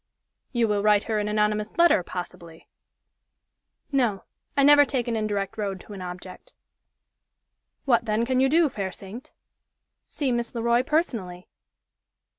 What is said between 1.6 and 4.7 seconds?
letter, possibly?" "No I